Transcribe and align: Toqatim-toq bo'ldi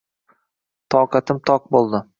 Toqatim-toq 0.95 1.73
bo'ldi 1.77 2.07